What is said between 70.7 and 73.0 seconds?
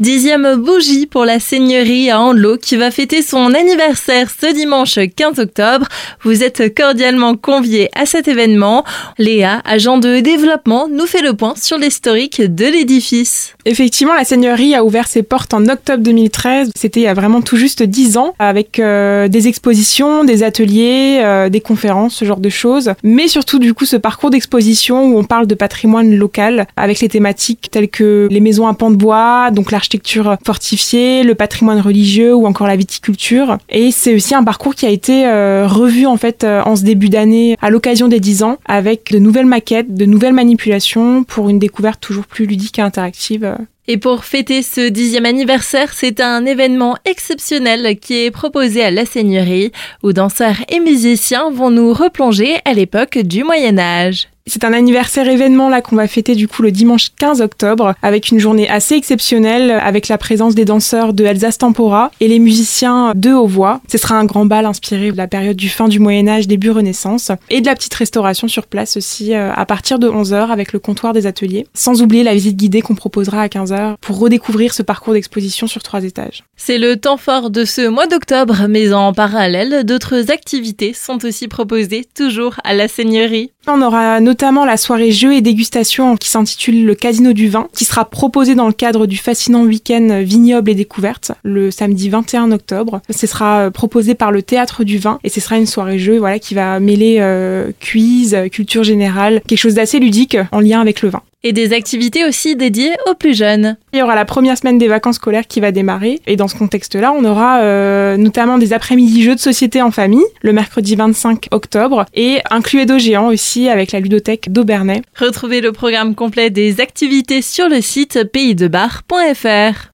le comptoir des ateliers. Sans oublier la visite guidée qu'on